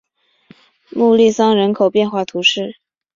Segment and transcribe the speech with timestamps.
[0.89, 2.79] 穆利桑人口变化图示